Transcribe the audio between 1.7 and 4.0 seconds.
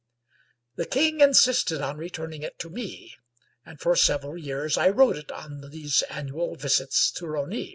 on returning it to me, and for